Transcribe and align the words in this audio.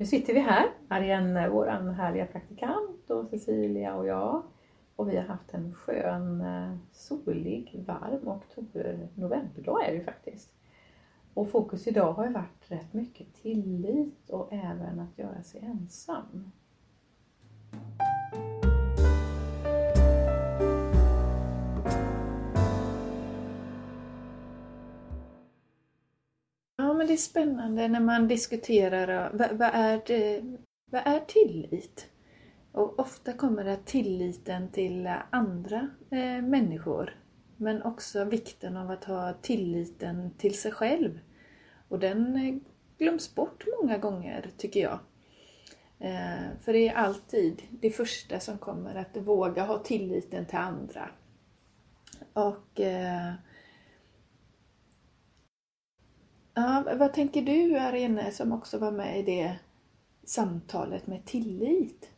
Nu 0.00 0.06
sitter 0.06 0.34
vi 0.34 0.40
här, 0.40 0.66
Ariane, 0.88 1.48
vår 1.48 1.66
härliga 1.92 2.26
praktikant 2.26 3.10
och 3.10 3.28
Cecilia 3.30 3.94
och 3.94 4.06
jag. 4.06 4.42
Och 4.96 5.08
vi 5.08 5.16
har 5.16 5.24
haft 5.24 5.54
en 5.54 5.74
skön, 5.74 6.40
eh, 6.40 6.76
solig, 6.92 7.84
varm 7.86 8.28
oktober, 8.28 9.08
novemberdag 9.14 9.84
är 9.84 9.90
det 9.90 9.98
ju 9.98 10.04
faktiskt. 10.04 10.52
Och 11.34 11.50
fokus 11.50 11.86
idag 11.86 12.12
har 12.12 12.26
ju 12.26 12.32
varit 12.32 12.64
rätt 12.70 12.92
mycket 12.92 13.34
tillit 13.34 14.30
och 14.30 14.52
även 14.52 15.00
att 15.00 15.18
göra 15.18 15.42
sig 15.42 15.60
ensam. 15.60 16.50
Men 27.00 27.06
det 27.06 27.12
är 27.12 27.16
spännande 27.16 27.88
när 27.88 28.00
man 28.00 28.28
diskuterar 28.28 29.30
vad, 29.32 29.58
vad, 29.58 29.70
är, 29.72 30.02
det, 30.06 30.42
vad 30.90 31.02
är 31.04 31.20
tillit? 31.20 32.06
Och 32.72 32.98
ofta 32.98 33.32
kommer 33.32 33.64
det 33.64 33.76
tilliten 33.84 34.68
till 34.72 35.10
andra 35.30 35.88
eh, 36.10 36.42
människor 36.42 37.16
men 37.56 37.82
också 37.82 38.24
vikten 38.24 38.76
av 38.76 38.90
att 38.90 39.04
ha 39.04 39.32
tilliten 39.32 40.30
till 40.38 40.58
sig 40.58 40.72
själv. 40.72 41.18
Och 41.88 41.98
den 41.98 42.36
eh, 42.36 42.54
glöms 42.98 43.34
bort 43.34 43.64
många 43.80 43.98
gånger 43.98 44.50
tycker 44.56 44.80
jag. 44.80 44.98
Eh, 45.98 46.46
för 46.60 46.72
det 46.72 46.88
är 46.88 46.94
alltid 46.94 47.62
det 47.70 47.90
första 47.90 48.40
som 48.40 48.58
kommer, 48.58 48.94
att 48.94 49.16
våga 49.16 49.64
ha 49.64 49.78
tilliten 49.78 50.46
till 50.46 50.58
andra. 50.58 51.10
Och 52.32 52.80
eh, 52.80 53.32
ja, 56.60 56.96
Vad 56.96 57.12
tänker 57.12 57.42
du 57.42 57.78
Arene 57.78 58.30
som 58.30 58.52
också 58.52 58.78
var 58.78 58.92
med 58.92 59.20
i 59.20 59.22
det 59.22 59.58
samtalet 60.24 61.06
med 61.06 61.24
tillit? 61.24 62.10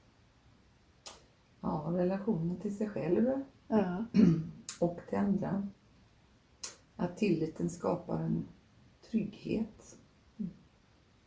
Ja, 1.61 1.93
relationen 1.93 2.57
till 2.57 2.77
sig 2.77 2.89
själv 2.89 3.43
Ja. 3.69 4.05
och 4.81 5.01
till 5.09 5.19
andra. 5.19 5.69
Att 6.97 7.17
tilliten 7.17 7.71
skapar 7.71 8.19
en 8.19 8.49
trygghet. 9.11 9.99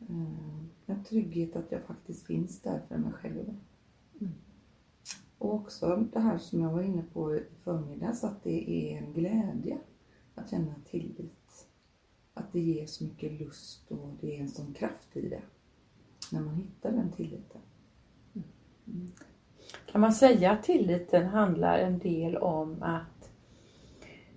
Mm. 0.09 0.69
En 0.85 1.03
trygghet 1.03 1.55
att 1.55 1.71
jag 1.71 1.81
faktiskt 1.81 2.25
finns 2.25 2.61
där 2.61 2.81
för 2.87 2.97
mig 2.97 3.13
själv. 3.13 3.57
Mm. 4.19 4.33
Och 5.37 5.53
också 5.53 6.07
det 6.13 6.19
här 6.19 6.37
som 6.37 6.61
jag 6.61 6.69
var 6.69 6.81
inne 6.81 7.03
på 7.13 7.35
i 7.35 7.43
förmiddags, 7.63 8.23
att 8.23 8.43
det 8.43 8.71
är 8.71 8.97
en 8.97 9.13
glädje 9.13 9.77
att 10.35 10.49
känna 10.49 10.75
tillit. 10.89 11.44
Att 12.37 12.53
det 12.53 12.59
ger 12.59 12.85
så 12.85 13.03
mycket 13.03 13.39
lust 13.39 13.91
och 13.91 14.09
det 14.21 14.37
är 14.37 14.41
en 14.41 14.49
sån 14.49 14.73
kraft 14.73 15.17
i 15.17 15.29
det. 15.29 15.41
När 16.31 16.41
man 16.41 16.55
hittar 16.55 16.91
den 16.91 17.11
tilliten. 17.11 17.61
Mm. 18.87 19.11
Kan 19.85 20.01
man 20.01 20.13
säga 20.13 20.51
att 20.51 20.63
tilliten 20.63 21.27
handlar 21.27 21.79
en 21.79 21.99
del 21.99 22.37
om 22.37 22.83
att 22.83 23.31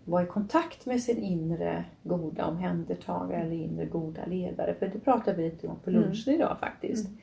vara 0.05 0.23
i 0.23 0.27
kontakt 0.27 0.87
med 0.87 1.03
sin 1.03 1.19
inre 1.19 1.85
goda 2.03 2.47
omhändertagare 2.47 3.43
eller 3.43 3.57
inre 3.57 3.87
goda 3.87 4.27
ledare? 4.27 4.75
För 4.75 4.87
det 4.87 4.99
pratade 4.99 5.37
vi 5.37 5.51
lite 5.51 5.69
om 5.69 5.79
på 5.85 5.91
lunchen 5.91 6.23
mm. 6.27 6.41
idag 6.41 6.59
faktiskt. 6.59 7.09
Mm. 7.09 7.21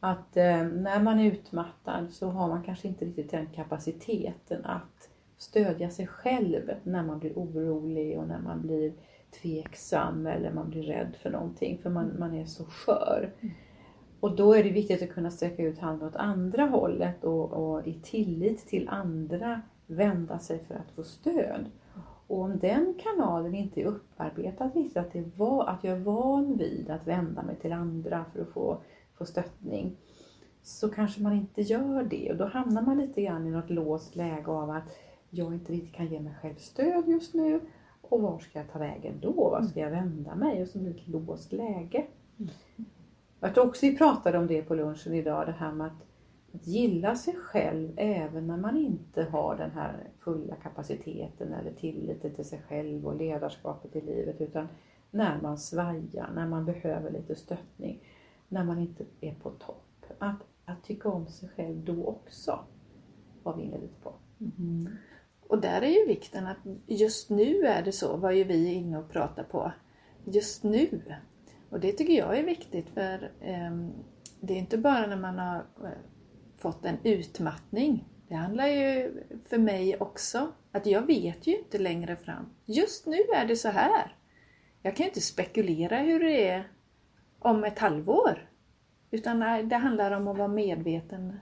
Att 0.00 0.36
eh, 0.36 0.64
när 0.64 1.02
man 1.02 1.20
är 1.20 1.32
utmattad 1.32 2.12
så 2.12 2.28
har 2.28 2.48
man 2.48 2.62
kanske 2.62 2.88
inte 2.88 3.04
riktigt 3.04 3.30
den 3.30 3.46
kapaciteten 3.46 4.64
att 4.64 5.10
stödja 5.36 5.90
sig 5.90 6.06
själv 6.06 6.70
när 6.82 7.02
man 7.02 7.18
blir 7.18 7.32
orolig 7.32 8.18
och 8.18 8.28
när 8.28 8.38
man 8.38 8.62
blir 8.62 8.92
tveksam 9.42 10.26
eller 10.26 10.52
man 10.52 10.70
blir 10.70 10.82
rädd 10.82 11.16
för 11.22 11.30
någonting 11.30 11.78
för 11.78 11.90
man, 11.90 12.12
man 12.18 12.34
är 12.34 12.44
så 12.44 12.64
skör. 12.64 13.32
Mm. 13.40 13.54
Och 14.20 14.36
då 14.36 14.54
är 14.54 14.64
det 14.64 14.70
viktigt 14.70 15.02
att 15.02 15.14
kunna 15.14 15.30
sträcka 15.30 15.62
ut 15.62 15.78
handen 15.78 16.08
åt 16.08 16.16
andra 16.16 16.64
hållet 16.64 17.24
och, 17.24 17.52
och 17.52 17.86
i 17.86 17.94
tillit 17.94 18.66
till 18.66 18.88
andra 18.88 19.62
vända 19.86 20.38
sig 20.38 20.58
för 20.58 20.74
att 20.74 20.92
få 20.94 21.04
stöd. 21.04 21.70
Och 22.26 22.40
om 22.40 22.58
den 22.58 22.94
kanalen 22.98 23.54
inte 23.54 23.80
är 23.80 23.84
upparbetad 23.84 24.70
riktigt, 24.74 24.96
att, 24.96 25.12
det 25.12 25.24
var, 25.36 25.66
att 25.66 25.84
jag 25.84 25.96
är 25.96 26.00
van 26.00 26.56
vid 26.56 26.90
att 26.90 27.06
vända 27.06 27.42
mig 27.42 27.56
till 27.56 27.72
andra 27.72 28.24
för 28.32 28.40
att 28.40 28.48
få, 28.48 28.78
få 29.18 29.24
stöttning, 29.24 29.96
så 30.62 30.88
kanske 30.88 31.22
man 31.22 31.32
inte 31.32 31.62
gör 31.62 32.02
det. 32.02 32.30
Och 32.30 32.36
då 32.36 32.44
hamnar 32.46 32.82
man 32.82 32.98
lite 32.98 33.22
grann 33.22 33.46
i 33.46 33.50
något 33.50 33.70
låst 33.70 34.16
läge 34.16 34.50
av 34.50 34.70
att 34.70 34.96
jag 35.30 35.54
inte 35.54 35.72
riktigt 35.72 35.94
kan 35.94 36.06
ge 36.06 36.20
mig 36.20 36.34
själv 36.42 36.56
stöd 36.56 37.08
just 37.08 37.34
nu. 37.34 37.60
Och 38.08 38.22
var 38.22 38.38
ska 38.38 38.58
jag 38.58 38.70
ta 38.72 38.78
vägen 38.78 39.14
då? 39.20 39.32
Var 39.32 39.62
ska 39.62 39.80
jag 39.80 39.90
vända 39.90 40.34
mig? 40.34 40.62
Och 40.62 40.68
så 40.68 40.78
blir 40.78 40.90
det 40.90 41.00
ett 41.00 41.08
låst 41.08 41.52
läge. 41.52 42.06
Mm. 42.38 42.50
Jag 43.40 43.54
tror 43.54 43.66
också 43.66 43.86
vi 43.86 43.98
pratade 43.98 44.38
om 44.38 44.46
det 44.46 44.62
på 44.62 44.74
lunchen 44.74 45.14
idag, 45.14 45.46
det 45.46 45.52
här 45.52 45.72
med 45.72 45.86
att, 45.86 46.02
att 46.54 46.66
gilla 46.66 47.16
sig 47.16 47.34
själv 47.34 47.92
även 47.96 48.46
när 48.46 48.56
man 48.56 48.76
inte 48.76 49.22
har 49.22 49.56
den 49.56 49.70
här 49.70 50.08
fulla 50.18 50.54
kapaciteten 50.54 51.52
eller 51.52 51.72
tilliten 51.72 52.34
till 52.34 52.44
sig 52.44 52.62
själv 52.68 53.06
och 53.06 53.16
ledarskapet 53.16 53.96
i 53.96 54.00
livet 54.00 54.40
utan 54.40 54.68
när 55.10 55.40
man 55.42 55.58
svajar, 55.58 56.30
när 56.34 56.48
man 56.48 56.64
behöver 56.64 57.10
lite 57.10 57.36
stöttning, 57.36 58.00
när 58.48 58.64
man 58.64 58.78
inte 58.78 59.04
är 59.20 59.34
på 59.34 59.50
topp. 59.50 60.06
Att, 60.18 60.40
att 60.64 60.84
tycka 60.84 61.08
om 61.08 61.26
sig 61.26 61.48
själv 61.48 61.84
då 61.84 62.06
också 62.06 62.58
var 63.42 63.56
vi 63.56 63.62
inne 63.62 63.78
lite 63.78 64.00
på. 64.02 64.12
Mm. 64.40 64.88
Och 65.48 65.60
där 65.60 65.82
är 65.82 65.90
ju 65.90 66.06
vikten 66.06 66.46
att 66.46 66.58
just 66.86 67.30
nu 67.30 67.66
är 67.66 67.82
det 67.82 67.92
så, 67.92 68.16
var 68.16 68.30
ju 68.30 68.44
vi 68.44 68.72
inne 68.72 68.98
och 68.98 69.10
pratade 69.10 69.48
på. 69.48 69.72
Just 70.24 70.62
nu 70.62 71.02
och 71.70 71.80
det 71.80 71.92
tycker 71.92 72.12
jag 72.12 72.38
är 72.38 72.42
viktigt 72.42 72.90
för 72.90 73.32
eh, 73.40 73.70
det 74.40 74.54
är 74.54 74.58
inte 74.58 74.78
bara 74.78 75.06
när 75.06 75.16
man 75.16 75.38
har 75.38 75.56
eh, 75.56 75.90
fått 76.58 76.84
en 76.84 76.98
utmattning. 77.02 78.08
Det 78.28 78.34
handlar 78.34 78.66
ju 78.66 79.22
för 79.48 79.58
mig 79.58 79.96
också 79.96 80.52
att 80.72 80.86
jag 80.86 81.06
vet 81.06 81.46
ju 81.46 81.58
inte 81.58 81.78
längre 81.78 82.16
fram. 82.16 82.46
Just 82.64 83.06
nu 83.06 83.16
är 83.34 83.46
det 83.46 83.56
så 83.56 83.68
här. 83.68 84.16
Jag 84.82 84.96
kan 84.96 85.04
ju 85.04 85.08
inte 85.08 85.20
spekulera 85.20 85.98
hur 85.98 86.20
det 86.20 86.48
är 86.48 86.70
om 87.38 87.64
ett 87.64 87.78
halvår. 87.78 88.50
Utan 89.10 89.42
eh, 89.42 89.58
det 89.66 89.76
handlar 89.76 90.10
om 90.10 90.28
att 90.28 90.38
vara 90.38 90.48
medveten 90.48 91.40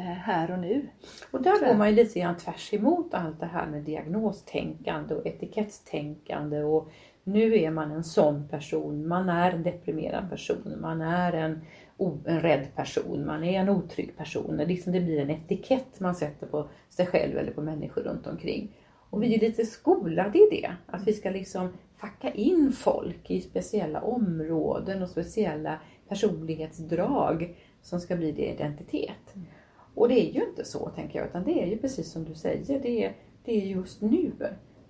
här 0.00 0.50
och 0.50 0.58
nu. 0.58 0.88
Och 1.30 1.42
där 1.42 1.66
går 1.66 1.74
man 1.74 1.88
ju 1.90 1.94
lite 1.94 2.20
grann 2.20 2.36
tvärs 2.36 2.74
emot 2.74 3.14
allt 3.14 3.40
det 3.40 3.46
här 3.46 3.66
med 3.66 3.82
diagnostänkande 3.82 5.14
och 5.14 5.26
etikettstänkande 5.26 6.62
och 6.62 6.92
nu 7.24 7.58
är 7.58 7.70
man 7.70 7.90
en 7.90 8.04
sån 8.04 8.48
person, 8.48 9.08
man 9.08 9.28
är 9.28 9.52
en 9.52 9.62
deprimerad 9.62 10.30
person, 10.30 10.76
man 10.80 11.00
är 11.00 11.32
en, 11.32 11.60
en 12.24 12.40
rädd 12.40 12.66
person, 12.76 13.26
man 13.26 13.44
är 13.44 13.60
en 13.60 13.68
otrygg 13.68 14.16
person. 14.16 14.56
Det, 14.56 14.66
liksom 14.66 14.92
det 14.92 15.00
blir 15.00 15.20
en 15.20 15.30
etikett 15.30 16.00
man 16.00 16.14
sätter 16.14 16.46
på 16.46 16.68
sig 16.90 17.06
själv 17.06 17.38
eller 17.38 17.52
på 17.52 17.62
människor 17.62 18.02
runt 18.02 18.26
omkring. 18.26 18.76
Och 19.10 19.22
vi 19.22 19.34
är 19.34 19.40
lite 19.40 19.66
skolade 19.66 20.38
i 20.38 20.48
det, 20.50 20.72
att 20.86 21.06
vi 21.06 21.12
ska 21.12 21.30
liksom 21.30 21.68
facka 21.96 22.30
in 22.30 22.72
folk 22.72 23.30
i 23.30 23.40
speciella 23.40 24.00
områden 24.00 25.02
och 25.02 25.08
speciella 25.08 25.78
personlighetsdrag 26.08 27.56
som 27.82 28.00
ska 28.00 28.16
bli 28.16 28.32
det 28.32 28.52
identitet. 28.52 29.34
Och 29.94 30.08
det 30.08 30.20
är 30.20 30.32
ju 30.32 30.48
inte 30.48 30.64
så 30.64 30.88
tänker 30.88 31.18
jag, 31.18 31.28
utan 31.28 31.44
det 31.44 31.62
är 31.62 31.66
ju 31.66 31.78
precis 31.78 32.12
som 32.12 32.24
du 32.24 32.34
säger, 32.34 32.80
det 32.80 33.04
är, 33.04 33.16
det 33.44 33.62
är 33.62 33.66
just 33.66 34.00
nu. 34.00 34.32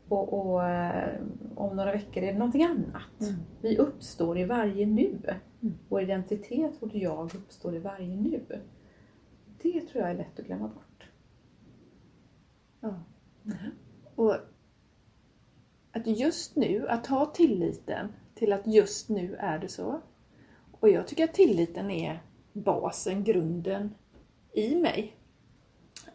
Och, 0.09 0.33
och 0.33 0.69
eh, 0.69 1.21
om 1.55 1.77
några 1.77 1.93
veckor 1.93 2.23
är 2.23 2.33
det 2.33 2.39
någonting 2.39 2.65
annat. 2.65 3.21
Mm. 3.21 3.35
Vi 3.61 3.79
uppstår 3.79 4.39
i 4.39 4.45
varje 4.45 4.87
nu. 4.87 5.19
Mm. 5.63 5.75
Vår 5.89 6.03
identitet, 6.03 6.73
vårt 6.81 6.95
jag 6.95 7.35
uppstår 7.35 7.75
i 7.75 7.79
varje 7.79 8.17
nu. 8.17 8.43
Det 9.63 9.81
tror 9.81 10.03
jag 10.03 10.11
är 10.11 10.15
lätt 10.15 10.39
att 10.39 10.47
glömma 10.47 10.69
bort. 10.69 11.07
Ja. 12.81 12.95
Mm. 13.45 13.57
Och 14.15 14.37
att 15.93 16.07
just 16.07 16.57
nu, 16.57 16.89
att 16.89 17.07
ha 17.07 17.27
tilliten 17.27 18.09
till 18.35 18.53
att 18.53 18.67
just 18.67 19.09
nu 19.09 19.37
är 19.39 19.59
det 19.59 19.69
så. 19.69 20.01
Och 20.81 20.89
jag 20.89 21.07
tycker 21.07 21.25
att 21.25 21.35
tilliten 21.35 21.91
är 21.91 22.23
basen, 22.53 23.25
grunden 23.25 23.95
i 24.53 24.75
mig. 24.75 25.17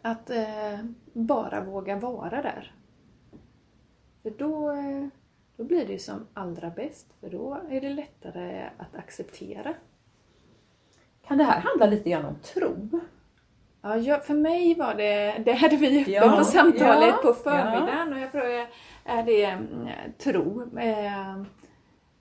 Att 0.02 0.30
eh, 0.30 0.78
bara 1.12 1.64
våga 1.64 1.96
vara 1.96 2.42
där. 2.42 2.72
För 4.22 4.30
då, 4.30 4.76
då 5.56 5.64
blir 5.64 5.86
det 5.86 5.98
som 5.98 6.26
allra 6.34 6.70
bäst, 6.70 7.06
för 7.20 7.30
då 7.30 7.60
är 7.70 7.80
det 7.80 7.88
lättare 7.88 8.70
att 8.76 8.94
acceptera. 8.94 9.74
Kan 11.26 11.38
det 11.38 11.44
här 11.44 11.60
handla 11.60 11.86
lite 11.86 12.10
grann 12.10 12.24
om 12.24 12.34
tro? 12.42 13.00
Ja, 13.82 14.20
för 14.20 14.34
mig 14.34 14.74
var 14.74 14.94
det, 14.94 15.38
det 15.44 15.52
hade 15.52 15.76
vi 15.76 16.02
uppe 16.02 16.10
ja, 16.10 16.36
på 16.38 16.44
samtalet 16.44 17.08
ja, 17.08 17.20
på 17.22 17.32
förmiddagen 17.32 18.08
ja. 18.08 18.14
och 18.14 18.20
jag 18.20 18.32
tror 18.32 18.44
är 19.04 19.22
det 19.22 19.44
mm, 19.44 19.88
tro. 20.18 20.62
Eh, 20.78 21.42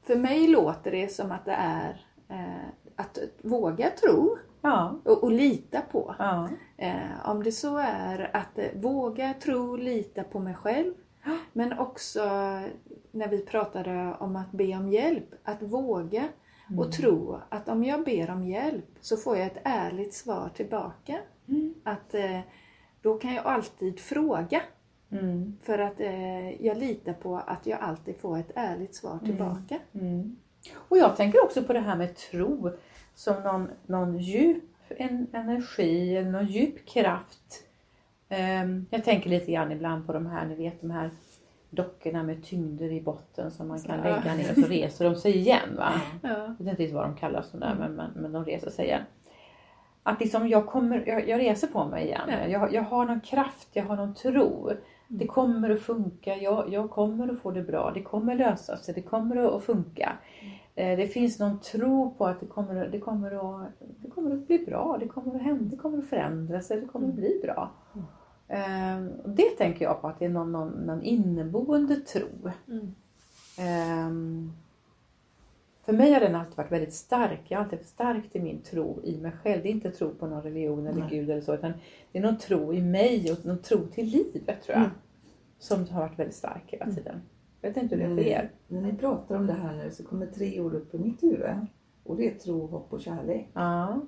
för 0.03 0.15
mig 0.15 0.47
låter 0.47 0.91
det 0.91 1.11
som 1.11 1.31
att 1.31 1.45
det 1.45 1.57
är 1.59 2.05
eh, 2.29 2.67
att 2.95 3.17
våga 3.41 3.89
tro 3.89 4.37
ja. 4.61 4.99
och, 5.03 5.23
och, 5.23 5.31
lita 5.31 5.81
på. 5.81 6.15
Ja. 6.19 6.49
Eh, 6.77 7.29
om 7.29 7.43
det 7.43 7.51
så 7.51 7.77
är 7.77 8.35
att 8.35 8.59
våga 8.75 9.33
tro, 9.33 9.75
lita 9.75 10.23
på 10.23 10.39
mig 10.39 10.53
själv 10.53 10.93
men 11.53 11.79
också 11.79 12.21
när 13.11 13.27
vi 13.27 13.45
pratade 13.45 14.15
om 14.19 14.35
att 14.35 14.51
be 14.51 14.77
om 14.77 14.89
hjälp, 14.89 15.33
att 15.43 15.61
våga 15.61 16.27
Mm. 16.69 16.79
Och 16.79 16.91
tro 16.91 17.39
att 17.49 17.69
om 17.69 17.83
jag 17.83 18.03
ber 18.03 18.29
om 18.29 18.45
hjälp 18.45 18.85
så 19.01 19.17
får 19.17 19.37
jag 19.37 19.45
ett 19.45 19.61
ärligt 19.63 20.13
svar 20.13 20.49
tillbaka. 20.55 21.19
Mm. 21.47 21.73
Att 21.83 22.13
eh, 22.13 22.39
då 23.01 23.17
kan 23.17 23.33
jag 23.33 23.45
alltid 23.45 23.99
fråga. 23.99 24.61
Mm. 25.11 25.57
För 25.63 25.79
att 25.79 25.99
eh, 25.99 26.65
jag 26.65 26.77
litar 26.77 27.13
på 27.13 27.37
att 27.37 27.65
jag 27.65 27.79
alltid 27.79 28.17
får 28.17 28.37
ett 28.37 28.51
ärligt 28.55 28.95
svar 28.95 29.19
tillbaka. 29.25 29.79
Mm. 29.93 30.37
Och 30.75 30.97
jag 30.97 31.15
tänker 31.15 31.43
också 31.43 31.63
på 31.63 31.73
det 31.73 31.79
här 31.79 31.95
med 31.95 32.15
tro 32.15 32.71
som 33.17 33.43
någon, 33.43 33.69
någon 33.85 34.17
djup 34.17 34.63
en, 34.89 35.27
energi 35.33 36.17
eller 36.17 36.31
någon 36.31 36.45
djup 36.47 36.85
kraft. 36.85 37.63
Ehm, 38.29 38.85
jag 38.89 39.03
tänker 39.03 39.29
lite 39.29 39.51
grann 39.51 39.71
ibland 39.71 40.05
på 40.07 40.13
de 40.13 40.25
här, 40.25 40.45
ni 40.45 40.55
vet 40.55 40.81
de 40.81 40.91
här 40.91 41.09
dockorna 41.69 42.23
med 42.23 42.43
tyngder 42.43 42.91
i 42.91 43.01
botten 43.01 43.51
som 43.51 43.67
man 43.67 43.81
kan 43.81 43.97
Ja. 43.97 44.03
lägga 44.03 44.35
ner 44.35 44.49
och 44.51 44.57
så 44.63 44.67
reser 44.67 45.05
de 45.05 45.15
sig 45.15 45.37
igen. 45.37 45.75
Va? 45.77 45.93
Ja. 46.21 46.29
Jag 46.29 46.47
vet 46.47 46.59
inte 46.59 46.71
riktigt 46.71 46.93
vad 46.95 47.03
de 47.03 47.15
kallas 47.15 47.51
de 47.51 47.59
där 47.59 47.75
men, 47.79 47.91
men, 47.91 48.11
men 48.15 48.31
de 48.31 48.45
reser 48.45 48.69
sig 48.69 48.85
igen. 48.85 49.01
Att 50.03 50.19
liksom 50.19 50.47
jag, 50.47 50.65
kommer, 50.67 51.03
jag, 51.07 51.29
jag 51.29 51.39
reser 51.39 51.67
på 51.67 51.85
mig 51.85 52.05
igen. 52.05 52.21
Ja. 52.27 52.47
Jag, 52.47 52.73
jag 52.73 52.83
har 52.83 53.05
någon 53.05 53.21
kraft, 53.21 53.67
jag 53.73 53.83
har 53.83 53.95
någon 53.95 54.15
tro. 54.15 54.71
Det 55.07 55.27
kommer 55.27 55.69
att 55.69 55.81
funka, 55.81 56.35
jag, 56.35 56.73
jag 56.73 56.89
kommer 56.89 57.33
att 57.33 57.39
få 57.39 57.51
det 57.51 57.61
bra, 57.61 57.91
det 57.93 58.01
kommer 58.01 58.35
lösa 58.35 58.77
sig, 58.77 58.93
det 58.93 59.01
kommer 59.01 59.35
att, 59.37 59.51
att 59.53 59.63
funka. 59.63 60.17
Eh, 60.77 60.97
Det 60.97 61.07
finns 61.07 61.39
någon 61.39 61.59
tro 61.59 62.13
på 62.17 62.25
att 62.25 62.39
det 62.39 62.45
kommer, 62.45 62.87
det, 62.87 62.99
kommer 62.99 63.31
att, 63.31 63.67
det 63.79 64.09
kommer 64.09 64.31
att 64.31 64.47
bli 64.47 64.65
bra, 64.65 64.97
det 64.99 65.07
kommer 65.07 65.35
att 65.35 65.41
hända, 65.41 65.63
det 65.63 65.77
kommer 65.77 65.97
att 65.97 66.05
förändra 66.05 66.61
sig, 66.61 66.81
det 66.81 66.87
kommer 66.87 67.07
att 67.07 67.13
bli 67.13 67.39
bra. 67.43 67.71
Och 69.23 69.29
Det 69.29 69.49
tänker 69.57 69.85
jag 69.85 70.01
på 70.01 70.07
att 70.07 70.19
det 70.19 70.25
är 70.25 70.29
någon, 70.29 70.51
någon, 70.51 70.69
någon 70.69 71.01
inneboende 71.03 71.95
tro. 71.95 72.27
Mm. 72.67 72.95
Ehm, 73.59 74.51
för 75.85 75.93
mig 75.93 76.13
har 76.13 76.19
den 76.19 76.35
alltid 76.35 76.57
varit 76.57 76.71
väldigt 76.71 76.93
stark. 76.93 77.41
Jag 77.47 77.57
har 77.57 77.63
alltid 77.63 77.79
varit 77.79 77.87
stark 77.87 78.23
i 78.31 78.39
min 78.39 78.61
tro 78.61 78.99
i 79.03 79.17
mig 79.17 79.31
själv. 79.43 79.63
Det 79.63 79.69
är 79.69 79.71
inte 79.71 79.91
tro 79.91 80.09
på 80.09 80.27
någon 80.27 80.41
religion 80.41 80.87
eller 80.87 80.99
Nej. 80.99 81.09
gud 81.09 81.29
eller 81.29 81.41
så. 81.41 81.53
Utan 81.53 81.73
det 82.11 82.17
är 82.19 82.23
någon 82.23 82.37
tro 82.37 82.73
i 82.73 82.81
mig 82.81 83.31
och 83.31 83.45
någon 83.45 83.57
tro 83.61 83.77
till 83.87 84.05
livet 84.05 84.63
tror 84.63 84.77
jag. 84.77 84.77
Mm. 84.77 84.89
Som 85.59 85.87
har 85.87 86.01
varit 86.01 86.19
väldigt 86.19 86.35
stark 86.35 86.63
hela 86.67 86.85
tiden. 86.85 87.21
Jag 87.67 87.73
vet 87.73 87.83
inte 87.83 87.95
hur 87.95 88.15
det 88.15 88.33
är 88.33 88.51
När 88.67 88.81
ni, 88.81 88.93
pratar 88.93 89.35
om 89.35 89.47
det 89.47 89.53
här 89.53 89.75
nu 89.75 89.91
så 89.91 90.03
kommer 90.03 90.25
tre 90.25 90.61
ord 90.61 90.73
upp 90.73 90.93
i 90.93 90.99
mitt 90.99 91.23
huvud. 91.23 91.55
Och 92.03 92.17
det 92.17 92.27
är 92.27 92.39
tro, 92.39 92.67
hopp 92.67 92.93
och 92.93 93.01
kärlek. 93.01 93.47
Ja. 93.53 94.01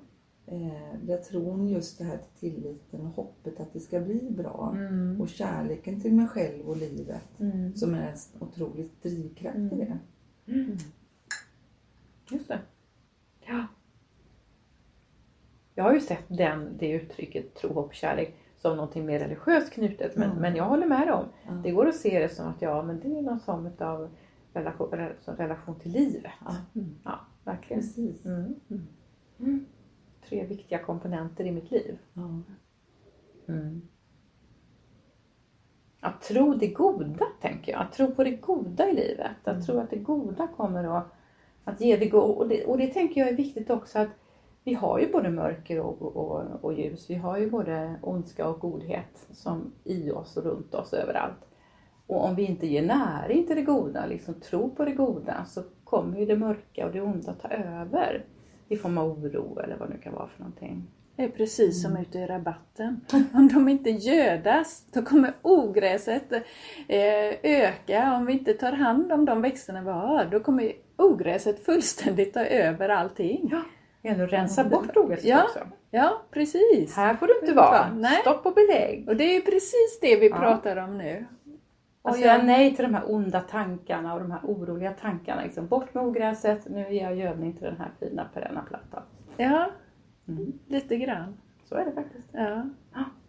Eh, 0.46 0.98
där 1.02 1.16
tron 1.16 1.68
just 1.68 1.98
det 1.98 2.04
här 2.04 2.18
till 2.18 2.52
tilliten 2.52 3.00
och 3.00 3.12
hoppet 3.12 3.60
att 3.60 3.72
det 3.72 3.80
ska 3.80 4.00
bli 4.00 4.30
bra. 4.30 4.74
Mm. 4.76 5.20
Och 5.20 5.28
kärleken 5.28 6.00
till 6.00 6.14
mig 6.14 6.26
själv 6.26 6.68
och 6.68 6.76
livet. 6.76 7.40
Mm. 7.40 7.74
Som 7.76 7.94
är 7.94 8.08
en 8.08 8.16
otroligt 8.38 9.02
drivkraft 9.02 9.58
i 9.58 9.76
det. 9.76 9.98
Just 12.30 12.48
det. 12.48 12.60
Ja. 13.46 13.66
Jag 15.74 15.84
har 15.84 15.94
ju 15.94 16.00
sett 16.00 16.24
den, 16.28 16.76
det 16.78 16.90
uttrycket 16.90 17.54
tro, 17.54 17.72
hopp, 17.72 17.94
kärlek 17.94 18.34
som 18.62 18.76
någonting 18.76 19.06
mer 19.06 19.18
religiöst 19.18 19.72
knutet. 19.72 20.16
Men, 20.16 20.30
Mm. 20.30 20.42
men 20.42 20.56
jag 20.56 20.64
håller 20.64 20.86
med 20.86 21.10
om. 21.10 21.24
Ja. 21.46 21.52
Det 21.52 21.70
går 21.70 21.86
att 21.88 21.94
se 21.96 22.18
det 22.20 22.28
som 22.28 22.48
att 22.48 22.62
ja, 22.62 22.82
men 22.82 23.00
det 23.00 23.18
är 23.18 23.22
någon 23.22 23.40
form 23.40 23.70
av 23.78 24.08
relation, 24.52 24.88
rel- 24.90 25.36
relation 25.36 25.74
till 25.80 25.92
livet. 25.92 26.32
Ja. 26.44 26.56
Mm. 26.74 26.94
Ja, 27.04 27.20
verkligen. 27.44 27.82
Precis. 27.82 28.24
Mm. 28.24 28.54
Mm. 28.70 28.86
Mm. 29.40 29.66
Tre 30.28 30.46
viktiga 30.46 30.78
komponenter 30.78 31.44
i 31.44 31.50
mitt 31.50 31.70
liv. 31.70 31.98
Mm. 33.48 33.82
Att 36.00 36.22
tro 36.22 36.54
det 36.54 36.66
goda, 36.68 37.24
tänker 37.40 37.72
jag. 37.72 37.80
Att 37.80 37.92
tro 37.92 38.14
på 38.14 38.24
det 38.24 38.30
goda 38.30 38.88
i 38.90 38.94
livet. 38.94 39.30
Att 39.44 39.54
Mm. 39.54 39.62
tro 39.66 39.78
att 39.78 39.90
det 39.90 39.96
goda 39.98 40.46
kommer 40.56 40.98
att, 40.98 41.06
att 41.64 41.80
ge 41.80 41.96
det 41.96 42.06
goda. 42.06 42.24
Och 42.34 42.48
det, 42.48 42.64
och 42.64 42.78
det 42.78 42.86
tänker 42.86 43.20
jag 43.20 43.30
är 43.30 43.36
viktigt 43.36 43.70
också 43.70 43.98
att 43.98 44.08
vi 44.64 44.74
har 44.74 44.98
ju 44.98 45.12
både 45.12 45.30
mörker 45.30 45.80
och, 45.80 46.16
och, 46.16 46.64
och 46.64 46.74
ljus. 46.74 47.10
Vi 47.10 47.14
har 47.14 47.38
ju 47.38 47.50
både 47.50 47.94
ondska 48.02 48.48
och 48.48 48.60
godhet 48.60 49.26
som 49.30 49.72
i 49.84 50.10
oss 50.10 50.36
och 50.36 50.44
runt 50.44 50.74
oss 50.74 50.92
överallt. 50.92 51.46
Och 52.06 52.24
om 52.24 52.34
vi 52.34 52.44
inte 52.44 52.66
ger 52.66 52.82
näring 52.82 53.46
till 53.46 53.56
det 53.56 53.62
goda, 53.62 54.06
liksom 54.06 54.34
tro 54.34 54.70
på 54.70 54.84
det 54.84 54.92
goda, 54.92 55.44
så 55.44 55.62
kommer 55.84 56.18
ju 56.18 56.26
det 56.26 56.36
mörka 56.36 56.86
och 56.86 56.92
det 56.92 57.00
onda 57.00 57.32
ta 57.32 57.48
över. 57.48 58.24
I 58.68 58.76
form 58.76 58.98
av 58.98 59.08
oro 59.08 59.60
eller 59.60 59.76
vad 59.76 59.88
det 59.88 59.94
nu 59.94 60.00
kan 60.00 60.14
vara 60.14 60.28
för 60.28 60.40
någonting. 60.40 60.86
Det 61.16 61.24
är 61.24 61.28
precis 61.28 61.82
som 61.82 61.96
ute 61.96 62.18
i 62.18 62.26
rabatten. 62.26 63.00
Om 63.34 63.48
de 63.48 63.68
inte 63.68 63.90
gödas, 63.90 64.86
då 64.92 65.02
kommer 65.02 65.32
ogräset 65.42 66.32
eh, 66.88 67.34
öka. 67.42 68.14
Om 68.16 68.26
vi 68.26 68.32
inte 68.32 68.52
tar 68.52 68.72
hand 68.72 69.12
om 69.12 69.24
de 69.24 69.42
växterna 69.42 69.82
vi 69.82 69.90
har, 69.90 70.24
då 70.24 70.40
kommer 70.40 70.72
ogräset 70.96 71.64
fullständigt 71.64 72.34
ta 72.34 72.44
över 72.44 72.88
allting. 72.88 73.48
Ja, 73.52 73.62
ändå 74.02 74.26
rensa 74.26 74.64
bort 74.64 74.96
ogräset 74.96 75.24
Ja. 75.24 75.44
också. 75.44 75.58
Ja, 75.90 76.22
precis. 76.30 76.96
Här 76.96 77.14
får 77.14 77.26
du 77.26 77.40
inte 77.40 77.52
vara. 77.54 77.92
Nej. 77.94 78.20
Stopp 78.20 78.46
och 78.46 78.54
belägg. 78.54 79.08
Och 79.08 79.16
det 79.16 79.24
är 79.24 79.34
ju 79.34 79.40
precis 79.40 79.98
det 80.00 80.16
vi 80.16 80.28
Ja. 80.28 80.36
pratar 80.38 80.76
om 80.76 80.98
nu. 80.98 81.26
Och 82.02 82.14
säga 82.14 82.36
jag- 82.36 82.44
nej 82.46 82.76
till 82.76 82.84
de 82.84 82.94
här 82.94 83.10
onda 83.14 83.40
tankarna 83.40 84.14
och 84.14 84.20
de 84.20 84.30
här 84.30 84.40
oroliga 84.44 84.90
tankarna. 84.92 85.42
Liksom, 85.42 85.66
bort 85.66 85.94
med 85.94 86.04
ogräset, 86.04 86.68
nu 86.68 86.92
ger 86.94 87.02
jag 87.02 87.16
gödning 87.16 87.52
till 87.52 87.64
den 87.64 87.76
här 87.76 87.90
fina 88.00 88.24
perenna 88.34 88.62
plattan. 88.68 89.02
Ja, 89.36 89.70
Mm. 90.28 90.52
lite 90.66 90.96
grann. 90.96 91.36
Så 91.64 91.74
är 91.74 91.84
det 91.84 91.92
faktiskt. 91.92 92.28
Ja. 92.32 92.62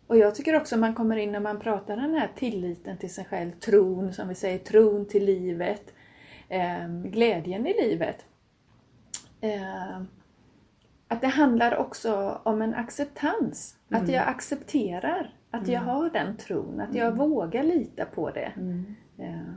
Och 0.07 0.17
jag 0.17 0.35
tycker 0.35 0.55
också 0.55 0.77
man 0.77 0.93
kommer 0.95 1.17
in 1.17 1.31
när 1.31 1.39
man 1.39 1.59
pratar 1.59 1.95
den 1.97 2.13
här 2.13 2.29
tilliten 2.35 2.97
till 2.97 3.13
sig 3.13 3.25
själv, 3.25 3.51
tron 3.51 4.13
som 4.13 4.27
vi 4.27 4.35
säger, 4.35 4.57
tron 4.57 5.05
till 5.05 5.25
livet, 5.25 5.93
eh, 6.49 6.87
glädjen 7.03 7.67
i 7.67 7.73
livet. 7.81 8.25
Eh, 9.41 10.01
att 11.11 11.21
det 11.21 11.27
handlar 11.27 11.77
också 11.77 12.39
om 12.43 12.61
en 12.61 12.73
acceptans. 12.75 13.75
Att 13.91 14.09
jag 14.09 14.27
accepterar 14.27 15.33
att 15.51 15.67
jag 15.67 15.81
har 15.81 16.09
den 16.09 16.37
tron, 16.37 16.81
att 16.81 16.95
jag 16.95 17.11
vågar 17.17 17.63
lita 17.63 18.05
på 18.05 18.29
det. 18.29 18.51
Eh, 19.17 19.53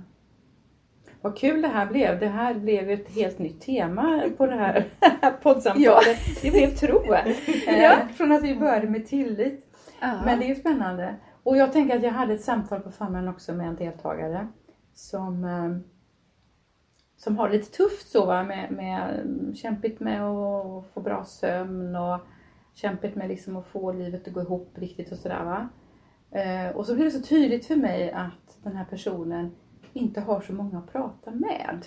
Vad 1.21 1.37
kul 1.39 1.63
det 1.63 1.69
här 1.69 1.87
blev. 1.87 2.21
Det 2.21 2.29
här 2.29 2.55
blev 2.55 2.91
ett 2.91 3.11
helt 3.15 3.39
nytt 3.39 3.61
tema 3.61 4.23
på 4.37 4.47
det 4.47 4.55
här 4.57 4.85
poddsamtalet. 5.43 6.19
Det 6.43 6.51
blev 6.51 6.71
tro. 6.75 7.03
Ja. 7.67 7.97
Från 8.17 8.33
att 8.33 8.43
vi 8.43 8.57
började 8.57 8.89
med 8.89 9.07
tillit. 9.07 9.67
ja. 10.01 10.21
Men 10.25 10.39
det 10.41 10.51
är 10.51 10.55
spännande. 10.55 11.15
Och 11.43 11.57
jag 11.57 11.73
tänker 11.73 11.97
att 11.97 12.03
jag 12.03 12.13
hade 12.13 12.35
ett 12.35 12.45
samtal 12.45 12.81
på 12.81 12.91
förmiddagen 12.91 13.29
också 13.29 13.53
med 13.53 13.69
en 13.69 13.77
deltagare 13.77 14.49
som, 14.95 15.45
eh, 15.45 15.77
som 17.25 17.37
har 17.37 17.49
det 17.49 17.57
lite 17.57 17.71
tufft 17.71 18.09
så 18.09 18.27
va, 18.27 18.43
med, 18.43 18.73
med 18.73 19.27
kämpigt 19.57 20.01
med 20.01 20.23
att 20.23 20.87
få 20.95 21.01
bra 21.01 21.25
sömn 21.25 21.97
och 21.97 22.21
kämpigt 22.75 23.15
med 23.15 23.29
liksom 23.29 23.57
att 23.57 23.67
få 23.67 23.93
livet 23.93 24.29
att 24.29 24.35
gå 24.35 24.41
ihop 24.41 24.73
riktigt 24.75 25.13
och 25.13 25.19
sådär 25.19 25.45
va. 25.45 25.69
Eh, 26.31 26.77
och 26.77 26.87
så 26.87 26.95
blir 26.95 27.05
det 27.05 27.11
så 27.11 27.23
tydligt 27.23 27.67
för 27.67 27.77
mig 27.77 28.11
att 28.11 28.59
den 28.63 28.77
här 28.77 28.85
personen 28.85 29.51
inte 29.93 30.21
har 30.21 30.41
så 30.41 30.53
många 30.53 30.79
att 30.79 30.93
prata 30.93 31.31
med. 31.31 31.87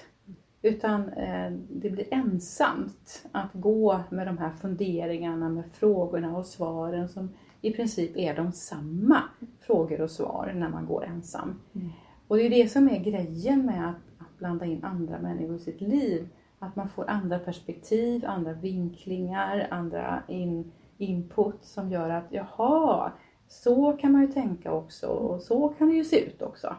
Utan 0.62 1.10
eh, 1.10 1.52
det 1.70 1.90
blir 1.90 2.14
ensamt 2.14 3.26
att 3.32 3.54
gå 3.54 4.00
med 4.10 4.28
de 4.28 4.38
här 4.38 4.52
funderingarna, 4.52 5.50
med 5.50 5.72
frågorna 5.72 6.38
och 6.38 6.46
svaren 6.46 7.10
som 7.10 7.30
i 7.62 7.72
princip 7.72 8.18
är 8.18 8.36
de 8.36 8.52
samma 8.52 9.24
frågor 9.60 10.02
och 10.02 10.12
svar 10.12 10.54
när 10.56 10.70
man 10.70 10.86
går 10.86 11.06
ensam. 11.06 11.60
Mm. 11.76 11.90
Och 12.28 12.38
det 12.38 12.44
är 12.44 12.50
det 12.50 12.72
som 12.72 12.90
är 12.90 13.00
grejen 13.00 13.66
med 13.66 13.90
att, 13.90 13.96
att 14.17 14.17
blanda 14.38 14.66
in 14.66 14.84
andra 14.84 15.20
människor 15.20 15.56
i 15.56 15.60
sitt 15.60 15.82
liv. 15.82 16.28
Att 16.60 16.76
man 16.76 16.90
får 16.90 17.10
andra 17.10 17.40
perspektiv, 17.40 18.26
andra 18.26 18.54
vinklingar, 18.54 19.68
andra 19.72 20.24
in, 20.28 20.72
input 20.98 21.66
som 21.66 21.92
gör 21.92 22.10
att 22.10 22.26
jaha, 22.30 23.12
så 23.48 23.94
kan 23.94 24.12
man 24.12 24.22
ju 24.22 24.28
tänka 24.28 24.72
också 24.72 25.08
och 25.08 25.42
så 25.42 25.70
kan 25.70 25.90
det 25.90 25.96
ju 25.96 26.04
se 26.04 26.26
ut 26.26 26.42
också. 26.42 26.76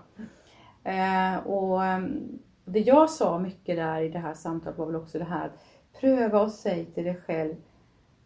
Eh, 0.84 1.36
och 1.46 1.84
ehm, 1.84 2.38
det 2.64 2.80
jag 2.80 3.10
sa 3.10 3.38
mycket 3.38 3.76
där 3.76 4.00
i 4.00 4.08
det 4.08 4.18
här 4.18 4.34
samtalet 4.34 4.78
var 4.78 4.86
väl 4.86 4.96
också 4.96 5.18
det 5.18 5.24
här 5.24 5.46
att 5.46 5.64
pröva 6.00 6.40
och 6.40 6.50
säg 6.50 6.84
till 6.84 7.04
dig 7.04 7.20
själv 7.26 7.54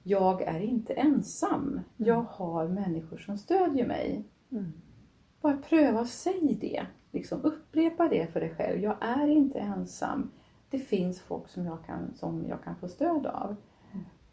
jag 0.02 0.42
är 0.42 0.60
inte 0.60 0.92
ensam. 0.92 1.80
Jag 1.96 2.22
har 2.22 2.68
människor 2.68 3.18
som 3.18 3.38
stödjer 3.38 3.86
mig. 3.86 4.24
Mm. 4.52 4.72
Bara 5.40 5.56
pröva 5.56 6.00
och 6.00 6.06
säg 6.06 6.58
det. 6.60 6.86
Liksom 7.12 7.45
upprepa 7.45 8.09
det 8.09 8.33
för 8.33 8.40
dig 8.40 8.54
själv. 8.57 8.83
Jag 8.83 8.97
är 9.00 9.26
inte 9.26 9.59
ensam. 9.59 10.31
Det 10.71 10.78
finns 10.78 11.21
folk 11.21 11.49
som 11.49 11.66
jag 11.66 11.78
kan, 11.87 12.14
som 12.14 12.45
jag 12.49 12.64
kan 12.64 12.76
få 12.76 12.88
stöd 12.88 13.26
av. 13.26 13.57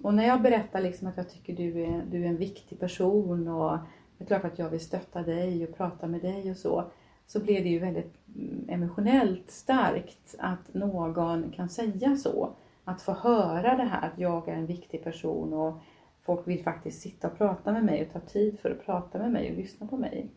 Och 0.03 0.13
när 0.13 0.27
jag 0.27 0.41
berättar 0.41 0.81
liksom 0.81 1.07
att 1.07 1.17
jag 1.17 1.29
tycker 1.29 1.55
du 1.55 1.83
är, 1.83 2.03
du 2.12 2.24
är 2.24 2.27
en 2.27 2.38
viktig 2.38 2.79
person 2.79 3.48
och 3.48 3.77
det 4.17 4.24
är 4.24 4.27
klart 4.27 4.45
att 4.45 4.59
jag 4.59 4.69
vill 4.69 4.79
stötta 4.79 5.21
dig 5.24 5.67
och 5.67 5.77
prata 5.77 6.07
med 6.07 6.21
dig 6.21 6.51
och 6.51 6.57
så. 6.57 6.91
Så 7.27 7.39
blir 7.39 7.63
det 7.63 7.69
ju 7.69 7.79
väldigt 7.79 8.13
mm, 8.36 8.65
emotionellt 8.69 9.51
starkt 9.51 10.36
att 10.39 10.74
någon 10.74 11.51
kan 11.51 11.69
säga 11.69 12.17
så. 12.17 12.50
Att 12.83 13.01
få 13.01 13.12
höra 13.12 13.77
det 13.77 13.83
här 13.83 14.07
att 14.07 14.19
jag 14.19 14.48
är 14.48 14.53
en 14.53 14.65
viktig 14.65 15.03
person 15.03 15.53
och 15.53 15.74
folk 16.21 16.48
vill 16.48 16.63
faktiskt 16.63 17.01
sitta 17.01 17.27
och 17.27 17.38
prata 17.38 17.71
med 17.71 17.86
mig 17.86 18.01
och 18.01 18.13
ta 18.13 18.19
tid 18.19 18.59
för 18.59 18.71
att 18.71 18.86
prata 18.86 19.17
med 19.17 19.31
mig 19.31 19.51
och 19.51 19.57
lyssna 19.57 19.88
på 19.88 19.98
mig. 19.98 20.29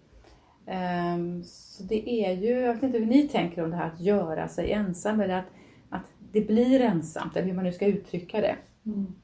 Ehm, 0.67 1.45
Så 1.45 1.83
det 1.83 2.11
är 2.11 2.33
ju, 2.33 2.61
jag 2.61 2.75
vet 2.75 2.83
inte 2.83 2.99
hur 2.99 3.07
ni 3.07 3.29
tänker 3.29 3.65
om 3.65 3.71
det 3.71 3.77
här 3.77 3.87
att 3.87 4.01
göra 4.01 4.49
sig 4.49 4.73
ensam 4.73 5.21
eller 5.21 5.39
att, 5.39 5.51
att 5.91 6.07
det 6.33 6.41
blir 6.41 6.81
ensamt, 6.81 7.37
eller 7.37 7.47
hur 7.49 7.55
man 7.55 7.65
nu 7.65 7.73
ska 7.73 7.87
uttrycka 7.87 8.41
det. 8.41 8.57
Mm. 8.87 9.15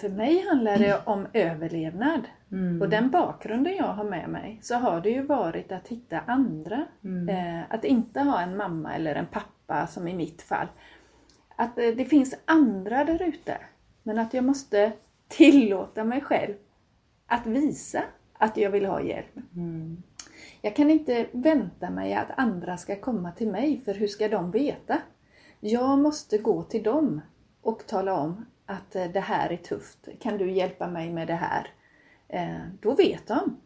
För 0.00 0.08
mig 0.08 0.44
handlar 0.48 0.78
det 0.78 1.02
om 1.04 1.26
överlevnad. 1.32 2.20
Mm. 2.52 2.82
Och 2.82 2.88
den 2.88 3.10
bakgrunden 3.10 3.76
jag 3.76 3.92
har 3.92 4.04
med 4.04 4.28
mig 4.28 4.58
så 4.62 4.74
har 4.74 5.00
det 5.00 5.10
ju 5.10 5.22
varit 5.22 5.72
att 5.72 5.88
hitta 5.88 6.20
andra. 6.26 6.84
Mm. 7.04 7.28
Eh, 7.28 7.64
att 7.68 7.84
inte 7.84 8.20
ha 8.20 8.40
en 8.40 8.56
mamma 8.56 8.94
eller 8.94 9.14
en 9.14 9.26
pappa 9.26 9.86
som 9.86 10.08
i 10.08 10.14
mitt 10.14 10.42
fall. 10.42 10.66
Att 11.56 11.78
eh, 11.78 11.88
det 11.96 12.04
finns 12.04 12.34
andra 12.44 13.04
där 13.04 13.22
ute. 13.22 13.58
Men 14.02 14.18
att 14.18 14.34
jag 14.34 14.44
måste 14.44 14.92
tillåta 15.28 16.04
mig 16.04 16.20
själv 16.20 16.54
att 17.26 17.46
visa 17.46 18.02
att 18.38 18.56
jag 18.56 18.70
vill 18.70 18.86
ha 18.86 19.02
hjälp. 19.02 19.36
Mm. 19.56 20.02
Jag 20.62 20.76
kan 20.76 20.90
inte 20.90 21.26
vänta 21.32 21.90
mig 21.90 22.14
att 22.14 22.30
andra 22.36 22.76
ska 22.76 22.96
komma 22.96 23.32
till 23.32 23.48
mig, 23.48 23.80
för 23.84 23.94
hur 23.94 24.06
ska 24.06 24.28
de 24.28 24.50
veta? 24.50 24.98
Jag 25.60 25.98
måste 25.98 26.38
gå 26.38 26.62
till 26.62 26.82
dem 26.82 27.20
och 27.62 27.86
tala 27.86 28.14
om 28.14 28.46
att 28.66 28.96
eh, 28.96 29.04
det 29.04 29.20
här 29.20 29.52
är 29.52 29.56
tufft. 29.56 30.08
Kan 30.20 30.38
du 30.38 30.50
hjälpa 30.50 30.88
mig 30.88 31.10
med 31.10 31.26
det 31.26 31.34
här? 31.34 31.66
Eh, 32.28 32.66
Då 32.80 32.94
vet 32.94 33.26
de. 33.26 33.56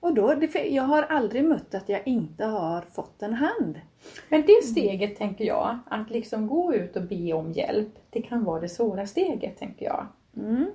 Och 0.00 0.14
då, 0.14 0.34
jag 0.70 0.82
har 0.82 1.02
aldrig 1.02 1.44
mött 1.44 1.74
att 1.74 1.88
jag 1.88 2.06
inte 2.06 2.44
har 2.44 2.80
fått 2.80 3.22
en 3.22 3.34
hand. 3.34 3.80
Men 4.28 4.42
det 4.46 4.64
steget 4.64 5.16
tänker 5.16 5.44
jag, 5.44 5.78
att 5.86 6.10
liksom 6.10 6.46
gå 6.46 6.74
ut 6.74 6.96
och 6.96 7.02
be 7.02 7.32
om 7.32 7.52
hjälp, 7.52 7.88
det 8.10 8.22
kan 8.22 8.44
vara 8.44 8.60
det 8.60 8.68
svåra 8.68 9.06
steget 9.06 9.58
tänker 9.58 9.86
jag. 9.86 10.06
Mm. 10.36 10.70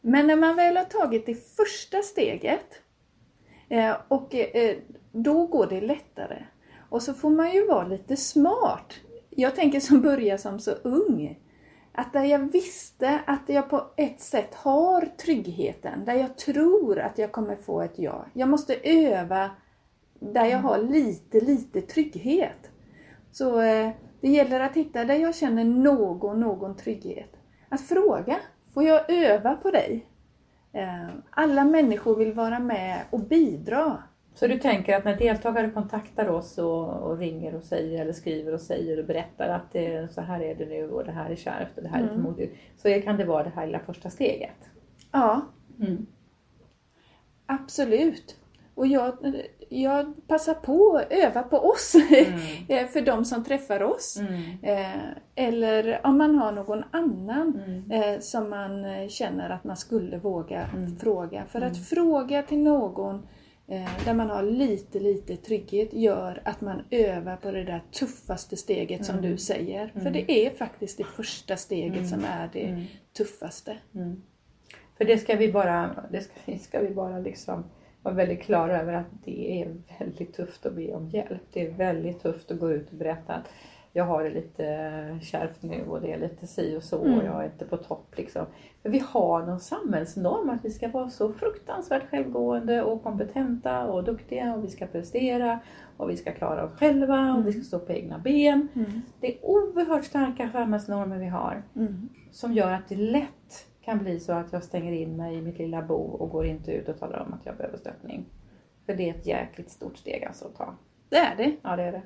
Men 0.00 0.26
när 0.26 0.36
man 0.36 0.56
väl 0.56 0.76
har 0.76 0.84
tagit 0.84 1.26
det 1.26 1.56
första 1.56 2.02
steget 2.02 2.82
eh, 3.68 3.96
och 4.08 4.34
eh, 4.34 4.76
då 5.12 5.46
går 5.46 5.66
det 5.66 5.80
lättare. 5.80 6.44
Och 6.90 7.02
så 7.02 7.14
får 7.14 7.30
man 7.30 7.52
ju 7.52 7.66
vara 7.66 7.86
lite 7.86 8.16
smart. 8.16 8.94
Jag 9.30 9.54
tänker 9.54 9.80
som 9.80 10.02
börjar 10.02 10.36
som 10.36 10.60
så 10.60 10.70
ung. 10.70 11.38
Att 11.92 12.12
där 12.12 12.24
jag 12.24 12.52
visste 12.52 13.20
att 13.26 13.42
jag 13.46 13.70
på 13.70 13.90
ett 13.96 14.20
sätt 14.20 14.54
har 14.54 15.00
tryggheten, 15.00 16.04
där 16.04 16.14
jag 16.14 16.36
tror 16.36 16.98
att 16.98 17.18
jag 17.18 17.32
kommer 17.32 17.56
få 17.56 17.82
ett 17.82 17.98
ja. 17.98 18.26
Jag 18.32 18.48
måste 18.48 18.74
öva 18.82 19.50
där 20.20 20.44
jag 20.44 20.58
har 20.58 20.78
lite, 20.78 21.40
lite 21.40 21.80
trygghet. 21.80 22.70
Så 23.32 23.60
eh, 23.60 23.90
det 24.20 24.28
gäller 24.28 24.60
att 24.60 24.76
hitta 24.76 25.04
där 25.04 25.14
jag 25.14 25.34
känner 25.34 25.64
någon, 25.64 26.40
någon 26.40 26.76
trygghet. 26.76 27.30
Att 27.68 27.80
fråga, 27.80 28.36
får 28.74 28.84
jag 28.84 29.10
öva 29.10 29.54
på 29.54 29.70
dig? 29.70 30.06
Eh, 30.72 31.08
alla 31.30 31.64
människor 31.64 32.16
vill 32.16 32.32
vara 32.32 32.58
med 32.58 33.00
och 33.10 33.20
bidra. 33.20 34.02
Så 34.34 34.46
du 34.46 34.58
tänker 34.58 34.96
att 34.96 35.04
när 35.04 35.16
deltagare 35.16 35.70
kontaktar 35.70 36.28
oss 36.28 36.58
och, 36.58 36.88
och 36.88 37.18
ringer 37.18 37.54
och 37.54 37.62
säger 37.62 38.00
eller 38.02 38.12
skriver 38.12 38.54
och 38.54 38.60
säger 38.60 38.98
och 38.98 39.04
berättar 39.04 39.48
att 39.48 39.72
det, 39.72 40.12
så 40.14 40.20
här 40.20 40.40
är 40.40 40.54
det 40.54 40.66
nu 40.66 40.90
och 40.90 41.04
det 41.04 41.12
här 41.12 41.30
är 41.30 41.36
kärvt 41.36 41.76
och 41.76 41.82
det 41.82 41.88
här 41.88 41.98
är 41.98 42.02
lite 42.02 42.18
modigt. 42.18 42.56
Så 42.76 43.00
kan 43.00 43.16
det 43.16 43.24
vara 43.24 43.42
det 43.44 43.50
här 43.50 43.66
lilla 43.66 43.78
första 43.78 44.10
steget. 44.10 44.70
Ja, 45.12 45.40
Mm. 45.80 46.06
absolut. 47.46 48.36
Och 48.78 48.86
jag, 48.86 49.42
jag 49.68 50.14
passar 50.28 50.54
på 50.54 50.96
att 50.96 51.12
öva 51.12 51.42
på 51.42 51.56
oss, 51.58 51.94
eh, 52.68 52.86
för 52.86 53.00
de 53.00 53.24
som 53.24 53.44
träffar 53.44 53.82
oss. 53.82 54.16
Mm. 54.16 54.42
Eh, 54.62 55.00
eller 55.34 56.00
om 56.06 56.18
man 56.18 56.34
har 56.34 56.52
någon 56.52 56.82
annan 56.90 57.60
Mm. 57.66 57.90
eh, 57.90 58.20
som 58.20 58.50
man 58.50 58.84
känner 59.08 59.50
att 59.50 59.64
man 59.64 59.76
skulle 59.76 60.16
våga 60.18 60.68
Mm. 60.76 60.96
fråga. 60.96 61.44
För 61.48 61.60
att 61.60 61.86
fråga 61.88 62.42
till 62.42 62.58
någon 62.58 63.26
där 64.04 64.14
man 64.14 64.30
har 64.30 64.42
lite, 64.42 65.00
lite 65.00 65.36
trygghet 65.36 65.92
gör 65.92 66.42
att 66.44 66.60
man 66.60 66.82
övar 66.90 67.36
på 67.36 67.50
det 67.50 67.64
där 67.64 67.82
tuffaste 67.92 68.56
steget 68.56 69.04
som 69.06 69.18
Mm. 69.18 69.30
du 69.30 69.36
säger. 69.36 69.88
För 69.88 70.00
Mm. 70.00 70.12
det 70.12 70.32
är 70.46 70.50
faktiskt 70.50 70.98
det 70.98 71.04
första 71.04 71.56
steget 71.56 71.96
Mm. 71.96 72.08
som 72.08 72.24
är 72.24 72.50
det 72.52 72.66
Mm. 72.66 72.84
tuffaste. 73.16 73.76
Mm. 73.94 74.22
För 74.98 75.04
det 75.04 75.18
ska 75.18 75.36
vi 75.36 75.52
bara, 75.52 75.90
det 76.10 76.20
ska, 76.20 76.58
ska 76.60 76.80
vi 76.80 76.94
bara 76.94 77.18
liksom 77.18 77.64
vara 78.08 78.16
väldigt 78.26 78.42
klara 78.42 78.80
över 78.80 78.92
att 78.92 79.06
det 79.24 79.62
är 79.62 79.74
väldigt 79.98 80.34
tufft 80.36 80.66
att 80.66 80.74
be 80.74 80.94
om 80.94 81.08
hjälp. 81.08 81.42
Det 81.52 81.66
är 81.66 81.70
väldigt 81.70 82.22
tufft 82.22 82.50
att 82.50 82.58
gå 82.60 82.70
ut 82.72 82.90
och 82.90 82.96
berätta 82.96 83.32
att 83.34 83.48
jag 83.92 84.04
har 84.04 84.24
det 84.24 84.30
lite 84.30 84.64
kärvt 85.22 85.62
nu 85.62 85.84
och 85.88 86.00
det 86.00 86.12
är 86.12 86.18
lite 86.18 86.46
si 86.46 86.76
och 86.76 86.82
så 86.82 87.04
Mm. 87.04 87.18
och 87.18 87.24
jag 87.24 87.40
är 87.42 87.44
inte 87.44 87.64
på 87.64 87.76
topp 87.76 88.14
liksom. 88.16 88.46
För 88.82 88.88
vi 88.90 88.98
har 89.08 89.46
någon 89.46 89.60
samhällsnorm 89.60 90.50
att 90.50 90.64
vi 90.64 90.70
ska 90.70 90.88
vara 90.88 91.10
så 91.10 91.32
fruktansvärt 91.32 92.10
självgående 92.10 92.82
och 92.82 93.02
kompetenta 93.02 93.86
och 93.86 94.04
duktiga 94.04 94.54
och 94.54 94.64
vi 94.64 94.68
ska 94.68 94.86
prestera 94.86 95.58
och 95.96 96.10
vi 96.10 96.16
ska 96.16 96.32
klara 96.32 96.64
oss 96.64 96.72
själva 96.78 97.34
och 97.34 97.46
vi 97.46 97.52
ska 97.52 97.62
stå 97.62 97.78
på 97.78 97.92
egna 97.92 98.18
ben. 98.18 98.68
Mm. 98.74 99.02
Det 99.20 99.34
är 99.34 99.44
oerhört 99.46 100.04
starka 100.04 100.50
samhällsnormer 100.52 101.18
vi 101.18 101.26
har 101.26 101.62
Mm. 101.76 102.08
som 102.30 102.52
gör 102.52 102.72
att 102.72 102.88
det 102.88 102.96
lätt 102.96 103.37
kan 103.88 103.98
bli 103.98 104.20
så 104.20 104.32
att 104.32 104.52
jag 104.52 104.64
stänger 104.64 104.92
in 104.92 105.16
mig 105.16 105.36
i 105.36 105.42
mitt 105.42 105.58
lilla 105.58 105.82
bo 105.82 105.94
och 105.94 106.30
går 106.30 106.46
inte 106.46 106.72
ut 106.72 106.88
och 106.88 106.98
talar 106.98 107.18
om 107.26 107.32
att 107.32 107.46
jag 107.46 107.56
behöver 107.56 107.78
stöttning. 107.78 108.24
För 108.86 108.94
det 108.94 109.10
är 109.10 109.14
ett 109.14 109.26
jäkligt 109.26 109.70
stort 109.70 109.96
steg 109.96 110.24
alltså 110.24 110.44
att 110.46 110.54
ta. 110.56 110.74
Det 111.08 111.16
är 111.16 111.36
det. 111.36 111.56
Ja, 111.62 111.76
det 111.76 111.82
är 111.82 111.92
det. 111.92 112.02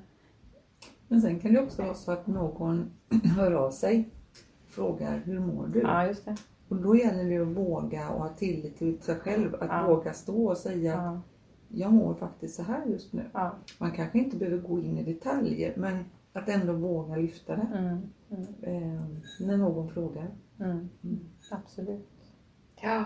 Men 1.09 1.21
sen 1.21 1.39
kan 1.41 1.53
det 1.55 1.61
också 1.63 1.83
vara 1.83 1.95
så 1.95 2.13
att 2.13 2.27
någon 2.27 2.91
hör 3.37 3.53
av 3.53 3.71
sig 3.71 4.09
frågar 4.69 5.19
hur 5.25 5.41
mår 5.41 5.67
du? 5.67 5.81
Ja, 5.81 6.07
just 6.07 6.25
det. 6.25 6.37
Och 6.69 6.77
då 6.77 6.97
gäller 6.97 7.25
det 7.31 7.39
att 7.39 7.49
våga 7.49 8.11
och 8.11 8.21
ha 8.23 8.29
tillit 8.29 8.79
till 8.79 8.99
sig 9.03 9.15
själv. 9.15 9.55
Att 9.55 9.69
Ja. 9.71 9.87
våga 9.87 10.13
stå 10.13 10.47
och 10.51 10.57
säga 10.57 10.95
att 10.99 11.05
Ja, 11.05 11.21
jag 11.69 11.93
mår 11.93 12.15
faktiskt 12.15 12.55
så 12.55 12.63
här 12.63 12.87
just 12.87 13.13
nu. 13.13 13.23
ja. 13.33 13.53
Man 13.79 13.93
kanske 13.93 14.19
inte 14.19 14.37
behöver 14.37 14.59
gå 14.69 14.79
in 14.81 14.99
i 14.99 15.03
detaljer 15.05 15.73
men 15.77 16.05
att 16.33 16.49
ändå 16.49 16.73
våga 16.73 17.17
lyfta 17.17 17.57
det. 17.57 17.67
Mm, 17.79 17.99
mm, 18.31 18.47
Eh, 18.63 19.03
när 19.47 19.57
någon 19.57 19.89
frågar. 19.91 20.29
Mm, 20.61 20.89
absolut. 21.51 22.09
Ja. 22.81 23.05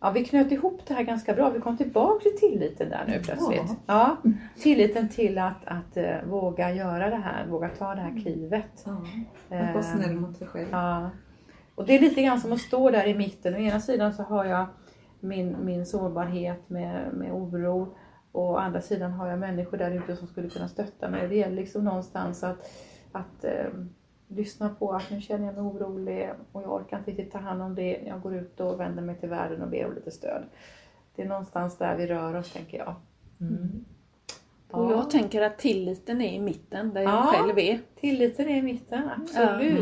Ja, 0.00 0.10
vi 0.10 0.24
knöt 0.24 0.52
ihop 0.52 0.80
det 0.86 0.94
här 0.94 1.02
ganska 1.02 1.34
bra. 1.34 1.50
Vi 1.50 1.60
kom 1.60 1.76
tillbaka 1.76 2.22
till 2.22 2.38
tilliten 2.38 2.88
där 2.90 3.04
nu 3.06 3.22
plötsligt. 3.22 3.76
Ja, 3.86 4.16
tilliten 4.56 5.08
till 5.08 5.38
att, 5.38 5.64
att 5.64 5.96
eh, 5.96 6.22
våga 6.26 6.74
göra 6.74 7.10
det 7.10 7.16
här, 7.16 7.46
våga 7.46 7.68
ta 7.68 7.94
det 7.94 8.00
här 8.00 8.20
klivet. 8.22 8.84
Ja. 8.84 8.92
Att 8.92 9.74
vara 9.74 9.84
Eh, 9.84 9.96
snäll 9.96 10.16
mot 10.16 10.36
sig 10.36 10.46
själv. 10.46 10.68
Ja. 10.70 11.10
Och 11.74 11.86
det 11.86 11.94
är 11.96 12.00
lite 12.00 12.22
grann 12.22 12.40
som 12.40 12.52
att 12.52 12.60
stå 12.60 12.90
där 12.90 13.06
i 13.06 13.14
mitten. 13.14 13.54
Å 13.54 13.58
ena 13.58 13.80
sidan 13.80 14.14
så 14.14 14.22
har 14.22 14.44
jag 14.44 14.66
min, 15.20 15.56
min 15.64 15.86
sårbarhet 15.86 16.70
med, 16.70 17.14
med 17.14 17.32
oro 17.32 17.96
och 18.32 18.50
å 18.50 18.56
andra 18.56 18.80
sidan 18.80 19.12
har 19.12 19.28
jag 19.28 19.38
människor 19.38 19.78
där 19.78 19.90
ute 19.90 20.16
som 20.16 20.28
skulle 20.28 20.50
kunna 20.50 20.68
stötta 20.68 21.10
mig. 21.10 21.28
Det 21.28 21.34
gäller 21.34 21.56
liksom 21.56 21.84
någonstans 21.84 22.44
att, 22.44 22.70
att 23.12 23.44
eh, 23.44 23.66
lyssna 24.28 24.68
på 24.68 24.92
att 24.92 25.10
nu 25.10 25.20
känner 25.20 25.46
jag 25.46 25.54
mig 25.54 25.62
orolig 25.64 26.30
och 26.52 26.62
jag 26.62 26.72
orkar 26.72 26.98
inte 26.98 27.10
riktigt 27.10 27.32
ta 27.32 27.38
hand 27.38 27.62
om 27.62 27.74
det. 27.74 28.00
Jag 28.06 28.20
går 28.20 28.34
ut 28.34 28.60
och 28.60 28.80
vänder 28.80 29.02
mig 29.02 29.16
till 29.16 29.28
världen 29.28 29.62
och 29.62 29.68
ber 29.68 29.86
om 29.86 29.94
lite 29.94 30.10
stöd. 30.10 30.42
Det 31.16 31.22
är 31.22 31.26
någonstans 31.28 31.78
där 31.78 31.96
vi 31.96 32.06
rör 32.06 32.34
oss 32.34 32.52
tänker 32.52 32.78
jag. 32.78 32.94
Mm. 33.40 33.84
Och 34.70 34.92
jag 34.92 35.10
tänker 35.10 35.42
att 35.42 35.58
tilliten 35.58 36.20
är 36.20 36.32
i 36.32 36.40
mitten, 36.40 36.94
där 36.94 37.00
jag 37.00 37.10
Ja. 37.12 37.22
själv 37.22 37.58
är. 37.58 37.78
Tilliten 38.00 38.48
är 38.48 38.56
i 38.56 38.62
mitten, 38.62 39.02
absolut. 39.16 39.78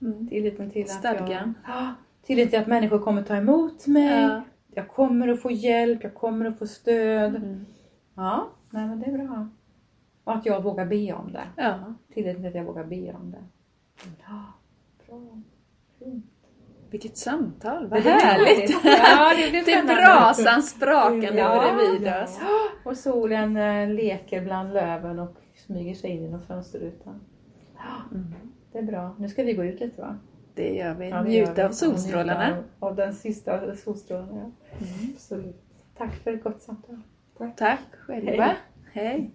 Mm. 0.00 0.12
Mm. 0.14 0.28
Tilliten 0.28 0.70
till 0.70 0.82
att 0.82 0.88
Stadgan. 0.90 1.28
jag... 1.66 1.76
Ja, 1.76 1.94
Tillit 2.22 2.50
till 2.50 2.58
att 2.58 2.66
människor 2.66 2.98
kommer 2.98 3.22
ta 3.22 3.36
emot 3.36 3.86
mig. 3.86 4.22
Ja. 4.22 4.42
Jag 4.74 4.88
kommer 4.88 5.28
att 5.28 5.42
få 5.42 5.50
hjälp, 5.50 6.02
jag 6.02 6.14
kommer 6.14 6.44
att 6.44 6.58
få 6.58 6.66
stöd. 6.66 7.36
Mm. 7.36 7.66
Ja, 8.14 8.48
nej 8.70 8.88
men 8.88 9.00
det 9.00 9.06
är 9.06 9.18
bra. 9.18 9.48
Och 10.24 10.34
att 10.34 10.46
jag 10.46 10.62
vågar 10.62 10.86
be 10.86 11.12
om 11.12 11.32
det. 11.32 11.44
Ja. 11.56 11.74
Tillit 12.14 12.36
till 12.36 12.46
att 12.46 12.54
jag 12.54 12.64
vågar 12.64 12.84
be 12.84 13.12
om 13.12 13.30
det. 13.30 13.44
Ja, 14.26 14.42
bra. 15.06 15.42
Fint. 15.98 16.26
Vilket 16.90 17.16
samtal, 17.16 17.88
vad 17.88 18.02
Det 18.02 18.10
är 18.10 18.20
härligt! 18.20 18.70
Ja, 18.84 19.34
det 19.36 19.50
blir 19.50 19.64
Det 19.66 19.72
är 19.72 19.84
brasan 19.84 20.62
sprakande 20.62 21.38
Ja, 21.38 21.74
bredvid 21.76 22.08
ja. 22.08 22.24
oss. 22.24 22.38
Och 22.84 22.96
solen 22.96 23.56
eh, 23.56 23.88
leker 23.88 24.40
bland 24.40 24.74
löven 24.74 25.18
och 25.18 25.36
smyger 25.66 25.94
sig 25.94 26.10
in 26.10 26.22
genom 26.22 26.42
fönsterrutan. 26.42 27.20
Mm. 28.12 28.34
Det 28.72 28.78
är 28.78 28.82
bra. 28.82 29.16
Nu 29.18 29.28
ska 29.28 29.42
vi 29.42 29.52
gå 29.52 29.64
ut 29.64 29.80
lite 29.80 30.00
va? 30.00 30.18
Det 30.54 30.74
gör 30.74 30.94
vi. 30.94 31.08
Ja, 31.08 31.22
Njuta 31.22 31.66
av 31.66 31.70
solstrålarna. 31.70 32.64
Av, 32.78 32.96
den 32.96 33.14
sista 33.14 33.76
solstrålen. 33.76 34.28
Ja. 34.28 34.34
Mm. 34.34 35.14
Absolut. 35.14 35.62
Tack 35.96 36.14
för 36.14 36.32
ett 36.32 36.44
gott 36.44 36.62
samtal. 36.62 37.00
Tack 37.56 37.96
själva. 38.06 38.44
Hej. 38.44 38.56
Hej. 38.92 39.30